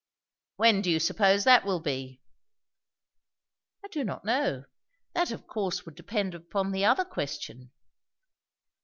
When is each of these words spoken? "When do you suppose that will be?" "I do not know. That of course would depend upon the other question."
"When 0.55 0.81
do 0.81 0.89
you 0.89 0.99
suppose 0.99 1.43
that 1.43 1.63
will 1.63 1.79
be?" 1.79 2.23
"I 3.85 3.87
do 3.89 4.03
not 4.03 4.25
know. 4.25 4.63
That 5.13 5.29
of 5.29 5.45
course 5.45 5.85
would 5.85 5.93
depend 5.93 6.33
upon 6.33 6.71
the 6.71 6.85
other 6.85 7.05
question." 7.05 7.69